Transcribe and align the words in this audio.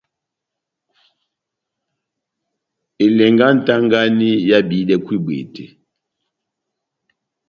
Elɛngɛ 3.05 3.45
yá 3.47 3.55
nʼtagani 3.57 4.29
ehábihidɛkwɛ 4.49 5.11
ibwete. 5.17 5.63